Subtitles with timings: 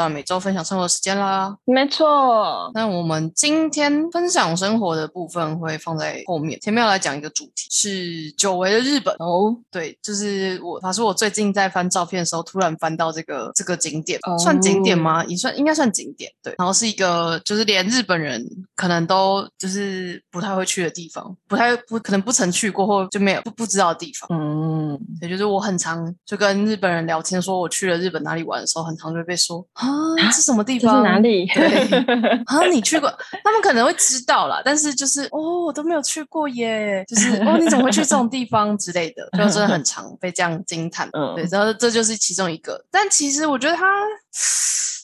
[0.00, 1.54] 那到每周分享生活时间啦。
[1.66, 9.14] 没错，那我们今天分享生活的部分会放在后面，前面要来讲一个主题是久违的日本。
[9.18, 15.22] 哦，对，就是我，他说，我最近在翻照片的时候，突然翻到这个这个景点，哦算景点吗？
[15.26, 16.32] 也算，应该算景点。
[16.42, 18.42] 对，然后是一个就是连日本人
[18.74, 24.26] 可能都就是不太会去的地方，不太不可能不曾去过或就没有不不知道的地方。
[24.32, 30.96] 嗯，也，就是我很常就跟日本人聊天，说我去了日本哪里玩的时候，很常就会被说啊，这是什么地方？
[30.96, 31.46] 是哪里？
[31.54, 31.66] 对
[32.46, 33.08] 啊，你去过？
[33.44, 41.08] 他们可能会知道啦，但是就是哦，我都没有去过耶，就是哦，你怎么会去这种地方之类的， 就真的很常被这样惊叹。
[41.12, 43.86] 嗯对，然后这就是其中一个，但其实我觉得他。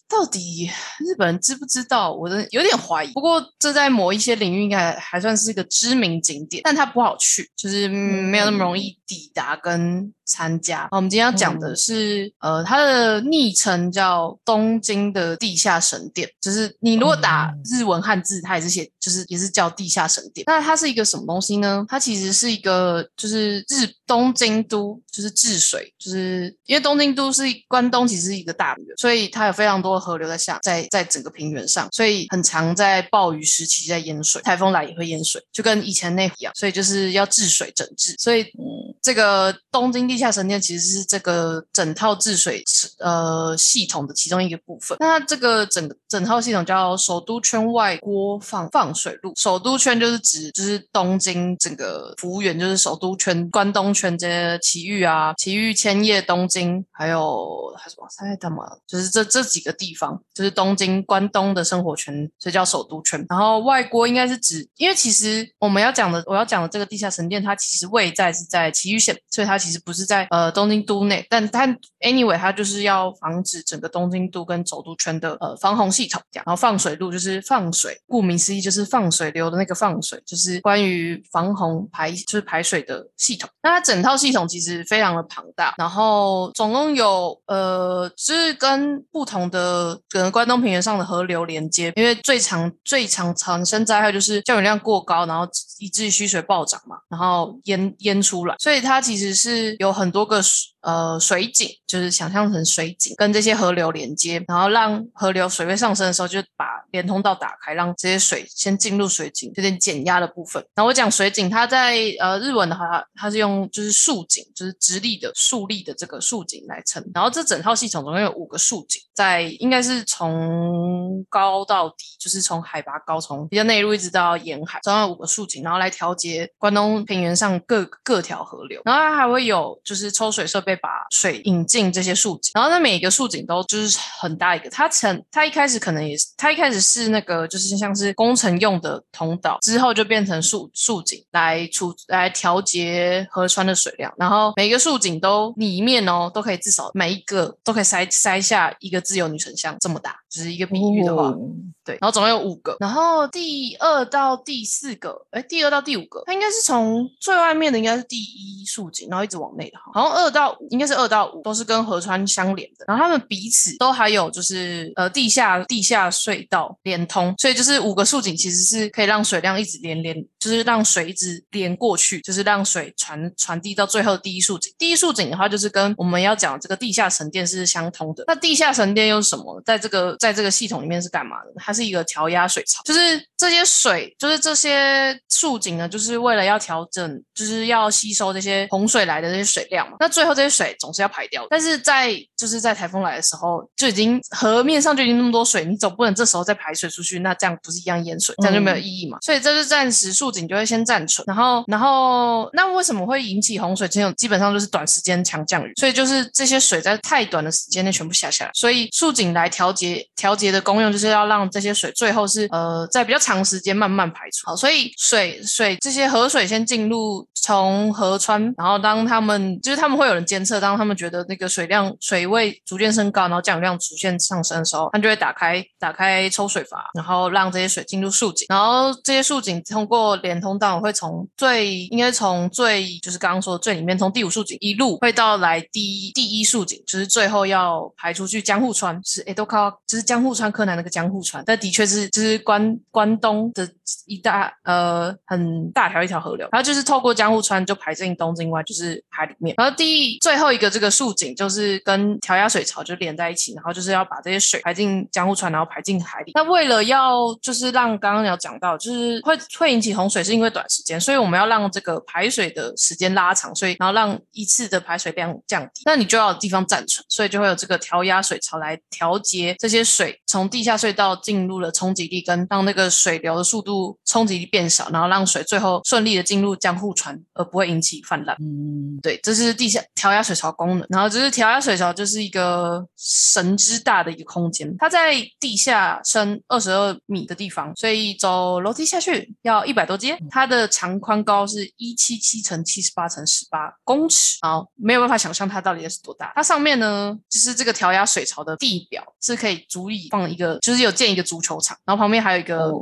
[0.08, 0.70] 到底
[1.00, 2.12] 日本人知不知道？
[2.12, 3.12] 我真的有点怀疑。
[3.12, 10.82] 不过这在某一些领域应该还还算是一个知名景点，但它不好去，就是、嗯、没有那么容易抵达跟参加。
[10.90, 20.42] 好我们今天要讲的是，呃，它的昵称叫东京的地下神殿，就是你如果打日文汉字，它也是写，就是也是叫地下神殿。
[20.48, 21.86] 那它是一个什么东西呢？
[21.88, 42.64] 它其实是一个，就是日东京都，就是治水，就是因为东京都是关东，其实是一个大平原，所以它有非常多的河流在下，在在整个平原上，所以很常在暴雨时期在淹水，台风来也会淹水，就跟以前那一样，所以就是要治水整治，所以嗯这个东京地下神殿其实是这个整套治水
[42.98, 44.98] 呃系统的其中一个部分。
[44.98, 63.24] 那这个整整套系统叫首都圈外郭放放水路，首都圈就是指就是东京整个服务员就是首都圈、关东圈这些埼玉啊、埼玉、千叶、东京，还有还有什么埼玉嘛，就是这这几个地方，就是东京关东的生活圈，所以叫首都圈。
[63.28, 71.66] 然后外郭应该是指，因为其实我们要讲的我要讲的这个地下神殿，它其实位在是在埼玉所以它其实不是在呃东京都内，但它
[72.00, 76.44] anyway 它就是要防止整个东京都跟首都圈的呃防洪系统这样。
[76.46, 83.48] 然后放水路就是放水，顾名思义就是放水流的那个放水，就是关于防洪排就是排水的系统。
[83.62, 95.46] 那它整套系统其实非常的庞大，然后总共有呃就是跟不同的可能关东平原上的河流连接，因为最常最常产生灾害就是降雨量过高，然后
[95.78, 100.40] 以至于蓄水暴涨嘛，然后淹淹出来，所以它其实是有很多个
[100.86, 110.64] 呃水井，就是想象成水井跟这些河流连接，然后让河流水位上升的时候，就把连通道打开，让这些水先进入水井，有点减压的部分。
[110.76, 117.04] 然后我讲水井，它在呃日文的话，它是用就是竖井，就是直立的竖立的这个竖井来称。
[117.12, 128.80] 然后这整套系统总共有五个竖井，在应该是从高到低，就是从海拔高从比较内陆一直到沿海，总共有五个竖井，然后来调节关东平原上各各条河流。
[128.84, 134.70] 然后它还会有就是抽水设备把水引进这些竖井，然后那每一个竖井都就是很大一个。
[134.70, 144.12] 它成它一开始可能也是，它一开始是那个就是像是工程用的通道，之后就变成竖竖井来储来调节河川的水量。
[144.16, 151.28] 然后每个竖井都里面哦都可以至少每一个都可以塞塞下一个自由女神像这么大，就是一个比喻的话。
[151.28, 151.38] 哦
[151.86, 174.72] 对，然后总共有五个，然后第二到第四个，哎，第二到第五个，它应该是从最外面的应该是第一竖井，然后一直往内的，好像二到五应该是二到五都是跟河川相连的，然后他们彼此都还有就是呃地下地下隧道连通，所以就是五个竖井其实是可以让水量一直连连，就是让水一直连过去，就是让水传传递到最后第一竖井。
[174.76, 178.24] 第一竖井的话，就是跟我们要讲的这个地下沉淀是相通的。
[178.26, 179.62] 那地下沉淀又是什么？
[179.64, 181.52] 在这个在这个系统里面是干嘛的？
[181.56, 189.96] 它是一个调压水槽，就是这些水，就是这些竖井呢，就是为了要调整，就是要吸收这些洪水来的这些水量嘛。
[190.00, 199.18] 那最后这些水总是要排掉，但是在就是在台风来的时候，就已经河面上就已经那么多水，你总不能这时候再排水出去，那这样不是一样淹水，这样就没有意义嘛。
[199.20, 203.86] 所以这是暂时竖井就会先暂存，然后然后那为什么会引起洪水？
[203.88, 214.46] 这种基本上就是短时间强降雨，所以就是这些水在太短的时间内全部下下来，所以竖井来调节调节的功用就是要让这些些水最后是呃在比较长时间慢慢排出。
[214.46, 243.68] 好，所以水水这些河水先进入从河川，然后当他们就是他们会有人监测，当他们觉得那个水量水位逐渐升高，然后降雨量逐渐上升的时候，他就会打开打开抽水阀，然后让这些水进入竖井，然后这些竖井通过连通道会从最应该从最就是刚刚说最里面，从第五竖井一路会到来第一第一竖井，就是最后要排出去江户川，是诶都靠就是江户川柯南那个江户川，但的确是就是关关东的
[244.06, 249.54] 一大呃很大条一条河流，然后就是透过江户川就排进东京湾，就是海里面。
[249.56, 256.32] 然后第最后一个这个竖井就是跟调压水槽就连在一起，然后就是要把这些水排进江户川，然后排进海里。
[256.34, 278.36] 那为了要就是让刚刚有讲到，就是会会引起洪水，是因为短时间，所以我们要让这个排水的时间拉长，所以然后让一次的排水量降低，那你就要有地方暂存，所以就会有这个调压水槽来调节这些水从地下隧道进入了冲击力，跟让那个水流的速度冲击力变小，然后让水最后顺利的进入江户川，而不会引起泛滥。
[278.40, 280.86] 嗯，对，这是地下调压水槽功能。
[280.88, 290.18] 然后就是调压水槽就是一个神之大的一个空间，它在地下深二十二米的地方，所以走楼梯下去要一百多阶。
[290.30, 296.32] 它的长宽高是一七七乘七十八乘十八公尺，然后，没有办法想象它到底是多大。
[296.34, 302.72] 它上面呢，就是这个调压水槽的地表是可以足以放一个，就是有建一个足足球场，然后旁边还有一个。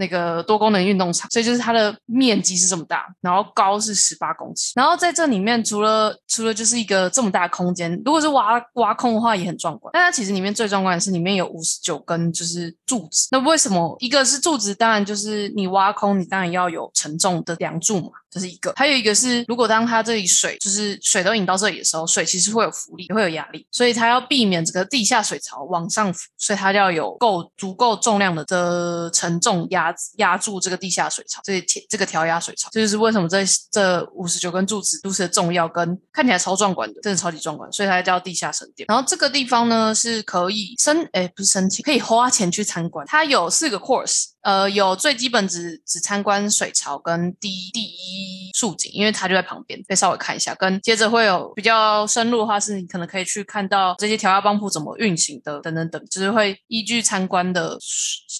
[0.00, 14.74] 那个多功能运动场，所以就是它的面积是这么大，然后高是十八公尺，然后在这里面除了除了就是一个这么大空间，如果是挖挖空的话也很壮观，但它其实里面最壮观的是里面有五十九根就是柱子，那为什么一个是柱子？
[14.74, 18.10] 当然就是你挖空，你当然要有承重的梁柱嘛。
[18.32, 33.38] 这是一个，还有一个是，如果当它这里水就是水都引到这里的时候，水其实会有浮力，也会有压力，所以它要避免这个地下水槽往上浮，所以它要有够足够重量的的承重压压住这个地下水槽，这铁这个调压水槽，这就是为什么这
[33.70, 38.86] 这五十九根柱子如此的重要，跟看起来超壮观的，真的超级壮观，所以它叫地下神殿。
[38.88, 44.30] 然后这个地方呢是可以申，哎，不是申请，可以花钱去参观，它有四个 course。
[44.42, 50.54] 呃，有最基本只只参观水槽跟第一第一竖井，因为它就在旁边，可以稍微看一下。
[50.54, 57.76] 跟接着会有比较深入的话，是你可能可以去看到这些调压帮浦怎么运行的，等等等，就是会依据参观的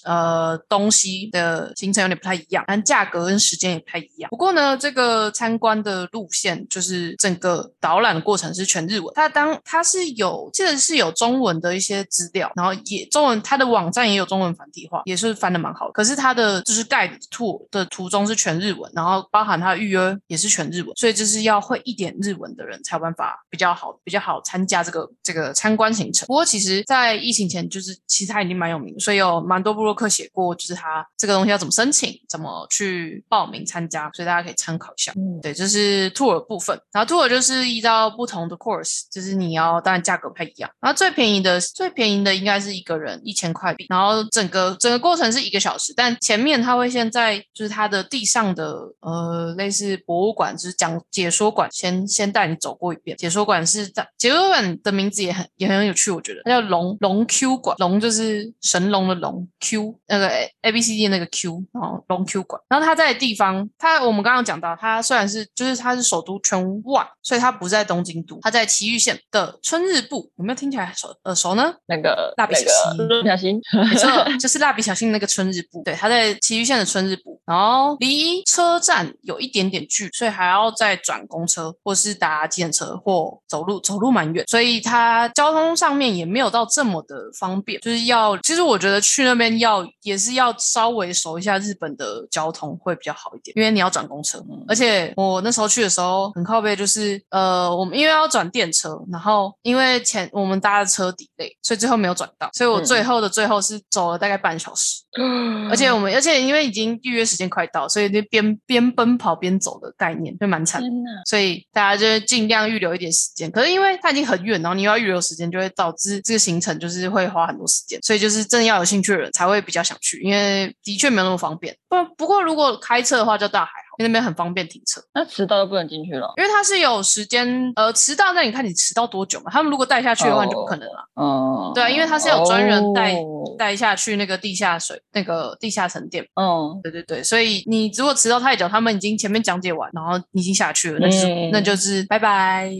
[0.03, 4.29] 呃东西的行程有点不太一样，但价格跟时间也不太一样。
[4.29, 15.91] 不过呢，这个参观的路线就是整个导览的过程是全日文，它当它是有记得是有中文的一些资料，然后也中文它的网站也有中文繁体化，也是翻的蛮好的。
[15.93, 26.25] 可是它的就是 guide tour 的途中是全日文，然后包含它的预约也是全日文，所以就是要会一点日文的人才有办法比较好比较好参加这个这个参观行程。
[26.27, 35.11] 不过其实，在疫情前，就是其实它已经蛮有名，所以有蛮多布洛克写过，就是他这个东西要怎么申请，怎么去报名参加，所以大家可以参考一下。
[35.17, 53.17] 嗯，对，就是 tour 部分，然后 tour 就是依照不同的 course，就是你要当然价格不太一样，然后最便宜的最便宜的应该是一个人一千块币，然后整个整个过程是一个小时，但前面他会先在就是他的地上的呃类似博物馆，就是讲解说馆，先先带你走过一遍。
[53.17, 60.27] 解说馆是在解说馆的名字也很也很有趣，我觉得它叫龙龙 Q 馆，龙就是神龙的龙，Q 那个
[60.61, 62.61] A B C D 那个 Q，然后龙 Q 馆。
[62.69, 71.73] 然后它在的地方，它我们刚刚讲到，它虽然是就是它是首都圈外，所以它不在东京都，它在埼玉县的春日部，有没有听起来熟耳熟呢？
[71.85, 89.70] 那个蜡笔小新蜡笔小新，没错，就是蜡笔小新那个春日部，对，它在埼玉县的春日部，然后离车站有一点点距，所以还要再转公车，或是搭计程车或走路，走路蛮远，所以它交通上面也没有到这么的方便，就是要，其实我觉得去那边要
[90.01, 105.01] 也是要稍微熟一下日本的交通会比较好一点，因为你要转公车，嗯而且我那时候去的时候很靠背，就是呃，我们因为要转电车，然后因为前我们搭的车底累，所以最后没有转到，所以我嗯最后的最后是走了大概半小时。
[105.19, 110.87] 嗯而且我们，而且因为已经预约时间快到，所以就边边奔跑边走的概念就蛮惨的。
[111.29, 113.51] 所以大家就尽量预留一点时间。
[113.51, 117.99] 可是因为它已经很远，然后你又要预留时间，就会导致这个行程就是会花很多时间。
[118.01, 121.75] 所以就是真的要有兴趣的人才会比较想去，因为的确没有那么方便。
[121.87, 123.71] 不不过如果开车的话就大海，
[124.01, 125.01] 因为那边很方便停车。
[125.13, 126.33] 那迟到就不能进去了。
[126.37, 129.51] 因为它是有时间，呃，迟到那你看你迟到多久嘛？
[129.51, 131.07] 他们如果带下去的话，你就不可能了。
[131.21, 136.23] 嗯，对啊，因为它是有专人带哦带下去那个地下水那个地下沉淀。
[136.35, 142.71] 嗯，对对对，所以你如果迟到太久，他们已经前面讲解完，然后你已经下去了，那就是、嗯那就是拜拜。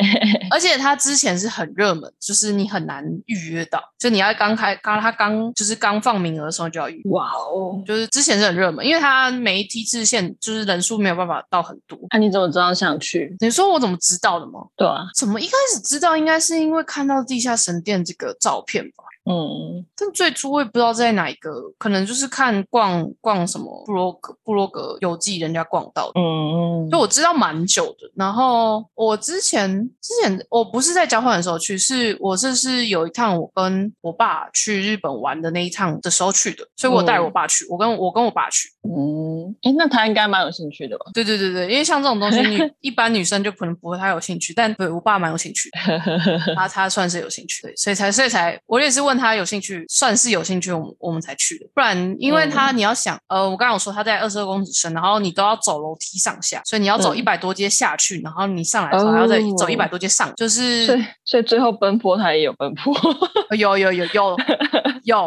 [0.50, 7.10] 而且它之前是很热门，就是你很难预约到，就你要刚开刚它刚就是刚放名额的时候就要预约。
[7.10, 11.98] 哇哦，就是之前是很热门，因为它每一梯次线就是人数没有办法到很多。
[12.12, 13.36] 那、你怎么知道想去？
[13.40, 14.60] 你说我怎么知道的吗？
[14.76, 16.16] 对啊，怎么一开始知道？
[16.16, 19.04] 应该是因为看到地下神殿这个照片吧。
[19.30, 26.12] 嗯，但最初我也不知道在哪一个，可能就是看逛逛什么布洛格布洛格游记，人家逛到的。
[26.18, 38.70] 嗯就我知道蛮久的，然后我之前之前我不是在交换的时候去，是我这是有一趟我跟我爸去日本玩的那一趟的时候去的，所以我带我爸去，我跟我跟我爸去。
[38.82, 41.04] 嗯，哎，那他应该蛮有兴趣的吧？
[41.12, 45.98] 对对对对，因为像这种东西， 女一般女生就可能不会太有兴趣，但对我爸蛮有兴趣的，
[46.56, 57.18] 他他算是有兴趣，对，所以才所以才我也是问他有兴趣，算是有兴趣，我们我们才去的，不然因为他、你要想，呃，我刚刚有说他在二十二公尺深，然后你都要走楼梯上下，所以你要走嗯。
[57.18, 59.90] 一百多阶下去，然后你上来的时候还要再走一百。
[59.90, 62.94] 多阶上，就是所以所以最后奔波他也有奔波。
[63.58, 64.36] 有有有有
[65.02, 65.26] 有，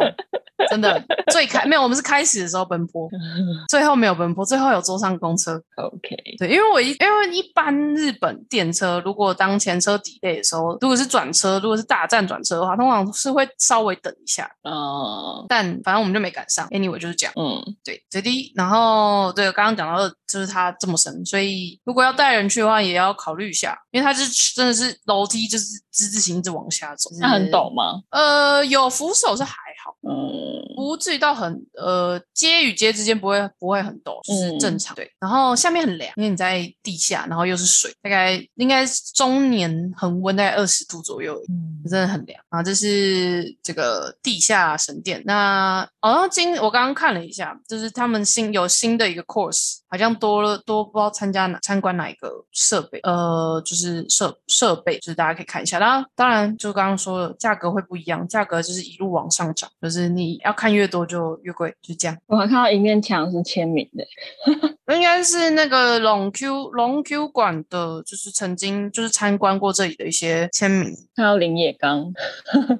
[0.70, 3.08] 真的最开没有，我们是开始的时候奔波，
[3.68, 5.60] 最后没有奔波，最后有坐上公车。
[5.76, 16.68] OK，对，因为我一因为一般日本电车，如果当前车抵类的时候，如果是转车，如果是大站转车的话，通常是会稍微等一下，嗯但反正我们就没赶上。
[16.68, 17.32] Anyway 就是这样。
[17.36, 18.52] 嗯对，最低。
[18.54, 27.10] 然后对，刚刚讲到的就是它这么深，所以如果要带人去的话，也要考虑一下，因为它是真的是楼梯，就是之字形一直往下走。
[27.20, 28.00] 那很陡吗？
[28.10, 29.52] 呃，有扶手是还
[29.84, 34.94] 好，嗯不至于到很呃街与街之间不会不会很陡，就是嗯正常。
[34.94, 38.84] 对，然后下面很凉，因为你在地下，然后又是水，大概应该
[39.14, 41.40] 中年恒温大概二十度左右。
[41.48, 42.62] 嗯真的很凉啊！
[42.62, 45.22] 这是这个地下神殿。
[45.26, 55.78] 那哦，今我刚刚看了一下，就是他们新有新的一个 course，好像多了多不知道参加哪参观哪一个设备，呃，就是设设备，就是大家可以看一下。
[55.78, 62.16] 当然，当然就刚刚说了，价格会不一样，价格就是一路往上涨，就是你要看越多就越贵，就这样。
[62.26, 72.12] 我还看到一面墙是签名的，应该是那个龙 Q 龙 Q 馆的，就是曾经就是参观过这里的一些签名，看到林野刚，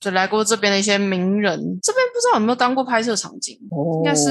[0.01, 1.59] 就来过这边的一些名人。
[1.83, 3.59] 这边不知道有没有当过拍摄场景，
[3.99, 4.31] 应该是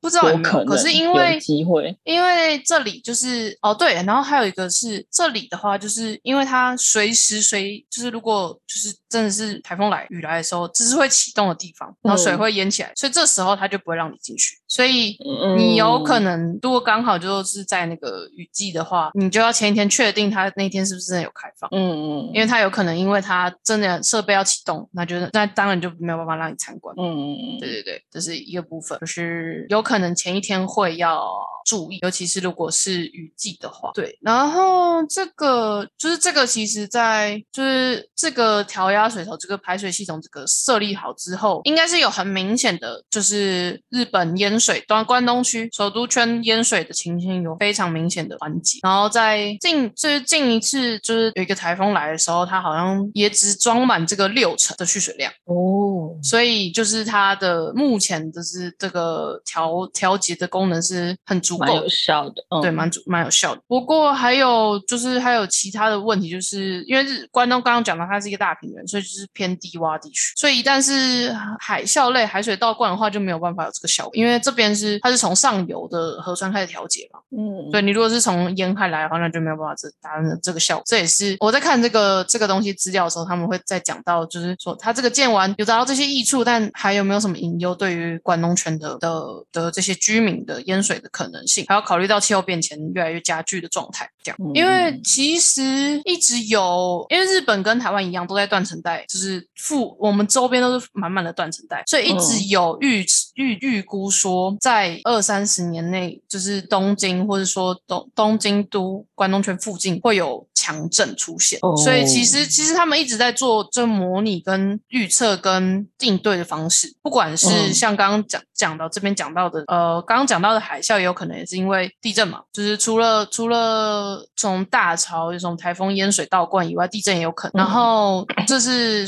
[0.00, 0.50] 不知道有没有。
[0.50, 15.16] 可能，可是因为有机会，因为这里就是哦对，然后还有一个是这里的话，就是因为它随时随就是如果就是真的是台风来雨来的时候，这是会启动的地方，然后水嗯会淹起来，所以这时候它就不会让你进去，所以。
[15.24, 26.94] 嗯你有可能，如果刚好就是在那个雨季的话，你就要前一天确定它那天是不是真的有开放，嗯嗯因为它有可能因为它真的设备要启动，那就那当然就没有办法让你参观。
[26.98, 31.20] 嗯对对对，这是一个部分，就是有可能前一天会要
[31.66, 33.90] 注意，尤其是如果是雨季的话。
[33.92, 48.78] 对，然后这个就是这个，其实在就是这个调压水头这个排水系统这个设立好之后，应该是有很明显的，就是日本淹水，端关东区首都圈淹水的情形有非常明显的缓解。
[48.84, 55.32] 然后在近就是近一次就是有一个台风来的时候，它好像也只装满这个六成的蓄水量。
[55.46, 55.89] 哦，
[56.22, 61.66] 所以就是它的目前就是这个调调节的功能是很足够。
[61.66, 62.60] 蛮有，效的，嗯。
[62.62, 63.62] 对，蛮足蛮有效的。
[63.66, 80.84] 不过还有就是还有其他的问题，就是因为是关东刚刚讲到它是一个大平原，所以就是偏低洼地区，所以一旦是海啸类海水倒灌的话，就没有办法有这个效果，因为这边是它是从上游的河川开始调节嘛，嗯，对你如果是从沿海来的话，那就没有办法这达成这个效果。
[80.86, 89.20] 这也是我在看这个这个东西资料的时候，他们会再讲到，就是说它这个建完有达到这些益处，但还有没有什么隐忧对于关东圈的的
[89.52, 94.08] 的这些居民的淹水的可能性，还要考虑到气候变迁越来越加剧的状态。
[94.22, 103.04] 这样，嗯因为其实一直有，因为日本跟台湾一样都在断层带，就是附我们周边都是满满的断层带，所以一直嗯有预
[103.34, 111.58] 预预估说，在二三十年内，就是东京或者说东东京都关东圈附近会有强震出现。
[111.62, 127.64] 哦所以其实其实他们一直在做这模拟跟预测跟应对的方式，不管是嗯像刚刚讲讲到这边讲到的，呃，刚刚讲到的海啸，也有可能也是因为地震嘛，就是除了除了从大潮、这种台风淹水倒灌以外，地震也有可能。
[127.64, 129.06] 然嗯后这是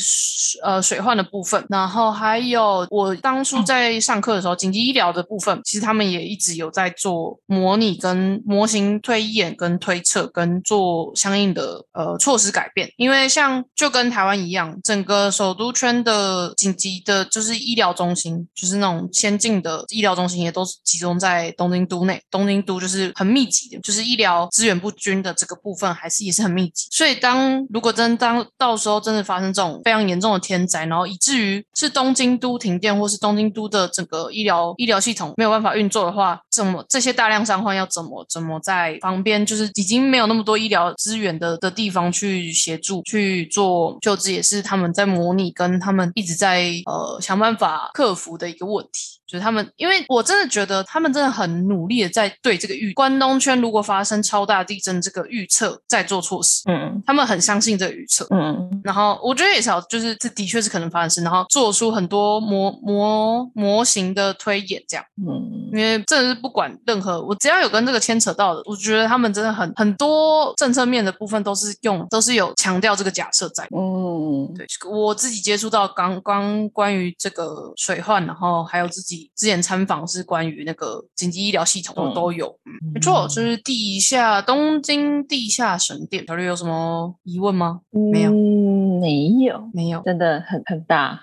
[0.62, 22.20] 呃水患的部分，然后还有我当初在上课的时候，紧急医疗的部分，其实他们也一直有在做模拟跟模型推演跟推测跟做相应的呃措施改变，因为像就跟台湾一样，整个首都圈的紧急的就是医疗中心，就是那种先进的医疗中心，也都是集中在东京都内。
[22.30, 26.86] 东京都就是很密集的，就是医疗资源不均的这个部分，还是也是很密集。
[26.90, 49.11] 所以当如果真当到时候真的发生这种非常严重的天灾，然后以至于是东京都停电，或是东京都的整个医疗医疗系统没有办法运作的话，怎么这些大量伤患要怎么怎么在旁边，就是已经没有那么多医疗资源的的地方去协助去做救治，也是他们在模拟跟他们一直在呃想办法克服的一个问题。
[49.32, 58.26] 就是他们，因为我真的觉得他们真的很努力的在对这个预关东圈如果发生超大地震这个预测在做措施，嗯他们很相信这个预测。
[58.30, 73.66] 嗯然后我觉得也是，就是这的确是可能发生事，然后做出很多模模模型的推演，这样，嗯因为真的是不管任何，我只要有跟这个牵扯到的，我觉得他们真的很很多政策面的部分都是用都是有强调这个假设在。
[73.74, 86.24] 嗯对我自己接触到刚刚关于这个水患，然后还有自己之前参访是关于那个紧急医疗系统都有，嗯，没错，就是地下东京地下神殿。
[86.26, 87.80] 小绿有什么疑问吗？
[88.12, 91.20] 没有嗯，没有，没有，真的很很大，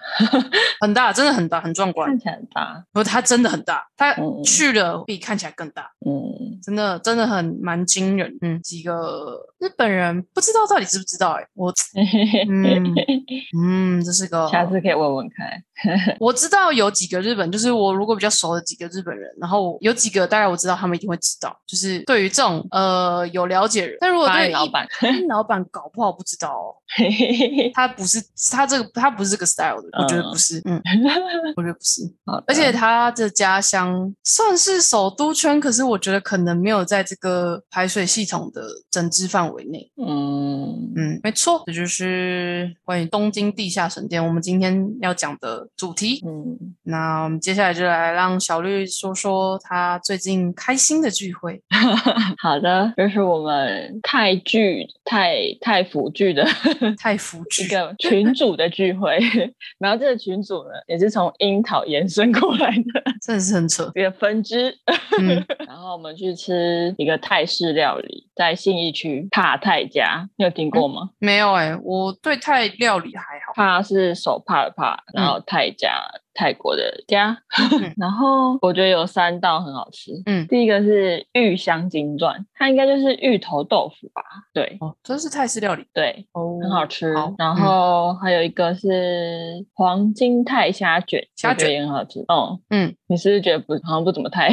[0.82, 2.10] 很大，真的很大，很壮观。
[2.10, 2.86] 看起来很大。
[2.91, 8.38] 不，它真的很大，它嗯去了比看起来更大，嗯，真的真的很蛮惊人。
[8.41, 11.41] 嗯，几个日本人不知道到底知不知道、欸？
[11.41, 11.74] 哎， 我
[12.50, 12.94] 嗯
[13.58, 15.63] 嗯，这是个下次可以问问看。
[16.19, 24.88] 我知道有几个日本，就是我如果比较熟的几个日本人，然后有几个大概我知道他们一定会知道，就是对于这种呃有了解人，但如果对老板。
[25.27, 26.75] 老板搞不好不知道哦，
[27.74, 28.21] 他不是
[28.51, 30.81] 他这个他不是这个 style 的，我觉得不是，嗯，
[31.55, 32.01] 我觉得不是。
[32.48, 39.91] 而且他的家乡算是首都圈，可是我觉得可能没有在这个排水系统的整治范围内。
[39.98, 40.91] 嗯。
[40.95, 46.21] 嗯，没错，这就是关于东京地下神殿我们今天要讲的主题。
[46.25, 51.61] 嗯，那我们接下来就来让小绿说说他最近开心的聚会。
[52.41, 56.45] 好的，这是我们泰剧泰泰服剧的
[56.99, 59.19] 太福一剧，个群主的聚会，
[59.79, 63.91] 然后这个群主呢也是从樱桃延伸过来的 真的是很扯。
[63.95, 64.75] 一个分支。
[65.19, 71.09] 嗯，然后我们去吃一个泰式料理，在信义区帕泰家，你有听过吗？
[71.19, 73.53] 没有哎、我对泰料理还好。
[73.55, 75.89] 帕是手帕的帕，然后泰家。
[76.31, 77.37] 泰国的家，
[77.81, 80.11] 嗯 然后我觉得有三道很好吃。
[80.25, 84.21] 嗯第一个是玉香金钻，它应该就是芋头豆腐吧？
[84.53, 87.13] 对哦，这是泰式料理对，哦，很好吃。
[87.13, 92.23] 好然嗯后还有一个是黄金泰虾卷，虾卷也很好吃。
[92.29, 94.47] 哦嗯，你是不是觉得不好像不怎么太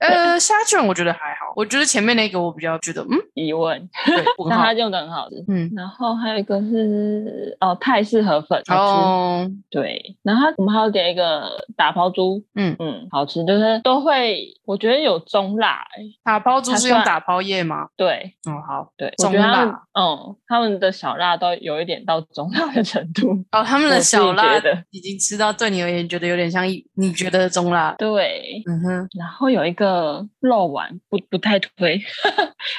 [0.00, 3.88] 呃，虾卷我觉得还好，我觉得前面那个我比较觉得，嗯，疑问？
[4.04, 5.42] 对，问号但它，用的很好吃。
[5.48, 8.92] 嗯，然后还有一个是哦泰式河粉，好吃。
[8.92, 17.88] 哦，对，然后我们还有点一个打抛猪，嗯嗯，好吃，就是都会，我觉得有中辣、欸，打抛猪是用打抛液吗？
[17.96, 19.64] 对哦，好，对，中辣，
[19.98, 28.62] 嗯，他们的小辣都有一点到中辣的程度，哦，他们的小辣觉得已经吃到对你而言觉得有点像一你觉得中辣，对。
[28.66, 31.98] 嗯哼，然后有一个肉丸不不太推，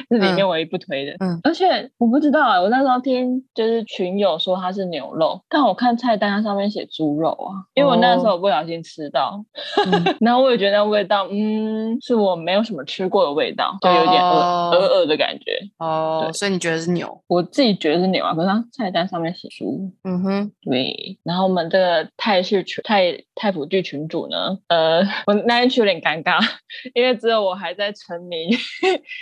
[0.09, 1.13] 是里面唯一不推的。
[1.19, 9.43] 嗯而且我不知道啊，我那时候听就是群友说它是牛肉，但我看菜单它上面写猪肉啊，因为我那时候不小心吃到，
[9.85, 15.51] 嗯 然后我也觉得那味道，嗯，是我没有什么吃过的味道，就有点哦鹅鹅鹅的感觉。
[15.77, 17.23] 哦，对所以你觉得是牛？
[17.27, 19.91] 我自己觉得是牛啊，可是它菜单上面写猪。
[20.03, 26.39] 嗯哼，对，然后我们这个泰式群泰泰普剧群主呢，呃，我那天去有点尴尬，
[26.93, 28.49] 因为只有我还在沉迷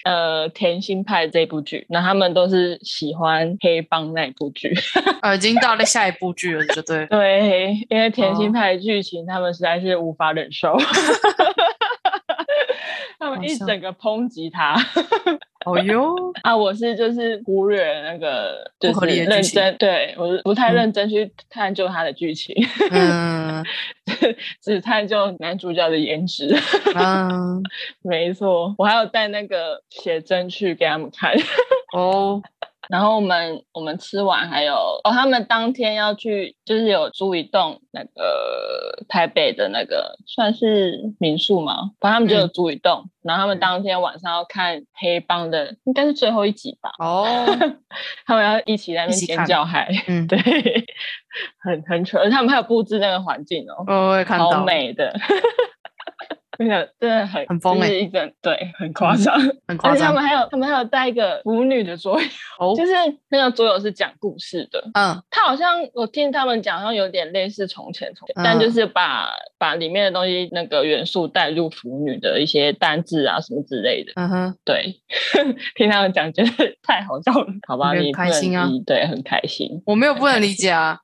[0.03, 4.73] 呃甜心派这部剧，那他们都是喜欢黑帮那一部剧。
[5.21, 7.07] 呃， 已经到了下一部剧了，就对了。
[7.07, 10.77] 对，因为甜心哦派的剧情他们实在是无法忍受。
[13.17, 14.75] 他们一整个抨击他
[15.67, 16.56] 哦哟， 啊！
[16.56, 22.56] 我是就是忽略那个，就是认真，对我是不太嗯认真去探究他的剧情。
[22.91, 23.63] 嗯
[24.62, 26.56] 只探究男主角的颜值。
[26.95, 27.62] 嗯，
[28.04, 31.34] 没错，我还有带那个写真去给他们看。
[31.95, 32.41] 哦，
[32.89, 43.10] 然后我们我们吃完还有哦，他们当天要去，就是有租一栋那个台北的那个算是民宿嘛，反正他们就有嗯租一栋。
[43.24, 46.91] 然后他们嗯当天晚上要看黑帮的，应该是最后一集吧。
[47.00, 47.26] 哦，
[48.28, 50.38] 他们要一起在那边尖叫嗨，嗯，对，
[51.60, 53.84] 很很蠢，而且他们还有布置那个环境哦。
[53.88, 55.12] 我也看到好，美的。
[56.60, 59.36] 真的真的很很疯欸一整对，很夸张。
[59.68, 62.28] 很夸张而且他们还有他们还有带一个腐女的桌游，
[62.60, 62.91] 哦就，是
[63.30, 64.82] 那个桌游是讲故事的。
[64.94, 74.13] 嗯他好像我听他们讲，好像有点类似从前从前，嗯但就是把把里面的东西那个元素带入腐女的一些单字啊什么之类的。
[74.15, 75.02] 嗯哼，对，
[75.76, 76.50] 听他们讲觉得
[76.84, 77.94] 太好笑了， 好吧？
[77.94, 79.82] 你开心啊对，很开心。
[79.86, 81.00] 我没有不能理解啊，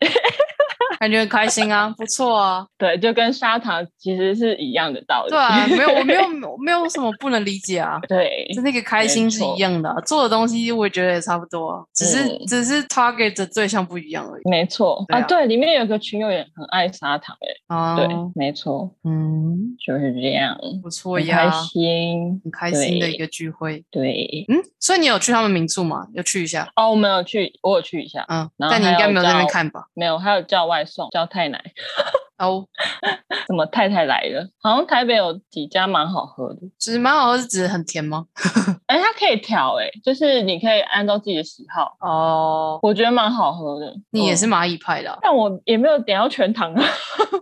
[1.02, 2.64] 感觉很开心啊，不错啊。
[2.78, 5.32] 对，就跟砂糖其实是一样的道理。
[5.32, 6.22] 对啊，没有，我没有，
[6.64, 8.00] 没有什么不能理解啊。
[8.08, 14.48] 对，就那个开心是一样的啊、做的东西我也觉得也差不多啊，只是、嗯只是 target 的对象不一样而已。
[14.48, 23.84] 没错啊啊，对，里面有个群友也很爱砂糖哎、啊，对，没错，嗯，就是这样，不错很开呀，心，很开心的一个聚会。
[23.90, 24.46] 对。
[24.50, 26.06] 嗯，所以你有去他们民宿吗？
[26.14, 26.70] 有去一下。
[26.76, 29.86] 哦，我没有去，我有去一下，嗯，但你应该没有在那边看吧？
[29.96, 31.64] 没有，还有叫外送，叫太奶，
[32.38, 32.66] 哦，
[33.48, 38.26] 什么太太来了，好像台北有几家蛮好喝的，其实蛮好喝，是指很甜吗？
[38.88, 43.86] 哎，它可以调，哎，就是你可以按照自己的喜好，哦，我觉得蛮好喝的。
[43.88, 46.84] 嗯，你也是蚂蚁派的啊、但我也没有点到全糖啊。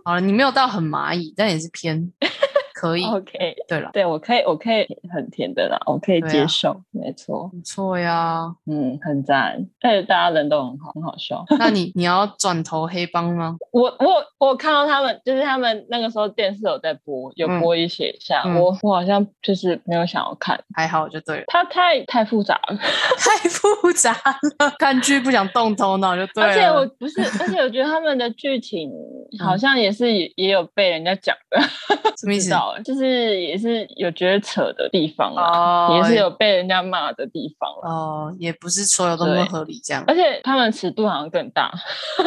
[0.04, 2.10] 好了，你没有到很蚂蚁，但也是偏
[2.80, 3.04] 可以。
[3.04, 8.50] OK，对了，对我可以，我可以很甜的啦，我可以接受，没错，不错呀。
[8.66, 11.44] 嗯，很赞，而且大家人都很好，很好笑。
[11.58, 13.56] 那你你要转投黑帮吗？
[13.72, 22.76] 我我我看到他们，就是他们那个时候电视有在播，有嗯播一些下，嗯我我好像就是没有想要看，还好就对了，它太太复杂了，
[23.20, 24.12] 太复杂
[24.58, 26.48] 了，看剧不想动头脑就对了。
[26.50, 28.90] 而且我不是，而且我觉得他们的剧情
[29.38, 31.60] 好像也是也也有被人家讲的，
[32.16, 32.50] 什么意思？
[32.84, 37.90] 就是也是有觉得扯的地方啊，哦，也是有被人家骂的地方啦。
[37.94, 41.72] 哦，也不是所有都那么合理这样而且他们尺度好像更大，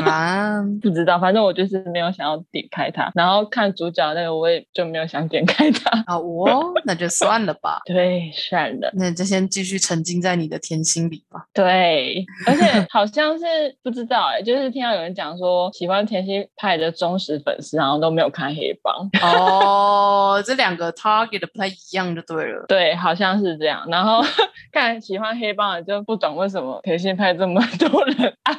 [0.06, 0.62] 啊。
[0.82, 6.04] 不知道，反正我就是没有想要点开它，然后看主角那个我也就没有想点开它。
[6.06, 8.90] 啊，我那就算了吧， 对，算了。
[8.94, 11.46] 那就先继续沉浸在你的甜心里吧。
[11.54, 13.46] 对，而且 好像是
[13.84, 19.10] 不知道哎、就是听到有人讲说，喜欢甜心派的忠实粉丝好像都没有看黑帮。
[19.22, 22.66] 哦，这两个 target 不太一样就对了。
[22.68, 23.86] 对，好像是这样。
[23.90, 24.24] 然后
[24.72, 28.54] 看喜欢黑帮的就不懂为什么甜心派这么多人爱。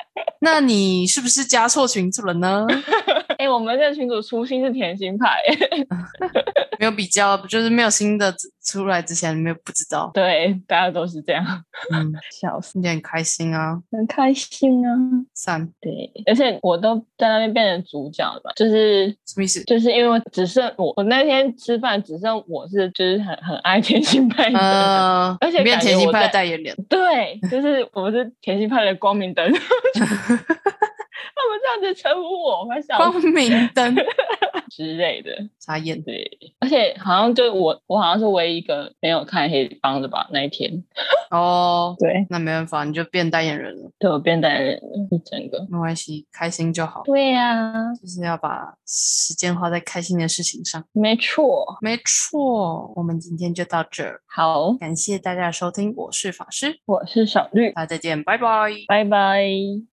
[0.40, 2.66] 那你是不是加错群组了呢？
[3.38, 5.38] 哎、我们这个群主初心是甜心派、
[6.78, 10.10] 没有比较，不就是没有新的出来之前，没有不知道。
[10.14, 11.44] 对，大家都是这样，
[11.92, 13.80] 嗯， 笑死，听起来很开心啊。
[13.90, 14.92] 很开心啊。
[15.34, 19.62] 三对，而且我都在那边变成主角了嘛，就是什么意思？
[19.64, 26.74] 就是因为只剩我，我那天吃饭只剩我是就是很很爱甜心派的，呃，而且你变甜心派的代言人。
[26.88, 29.46] 对，就是我是甜心派的光明灯，
[31.66, 33.92] 这样子称呼我，我快笑光明灯，
[34.76, 35.30] 之类的。
[35.58, 36.02] 傻眼。
[36.02, 40.28] 对，而且好像就我，我好像是唯一一个没有看黑帮的吧？
[40.30, 40.84] 那一天，
[41.32, 45.66] 哦，对，那没办法，你就变代言人了，对我变代言人了，一整个。
[45.70, 47.02] 没关系，开心就好。
[47.04, 50.84] 对呀、就是要把时间花在开心的事情上。
[50.92, 51.78] 没错。
[51.80, 58.46] 没错，我们今天就到这儿，好，感谢大家的收听，我是法师，我是小绿，大家再见，拜拜。
[58.86, 59.44] 拜拜。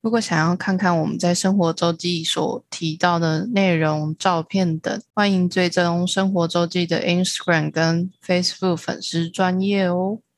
[0.01, 10.21] 如果想要看看我们在生活周记所提到的内容、照片等，欢迎追踪生活周记的 Instagram 跟 Facebook 粉丝专业哦。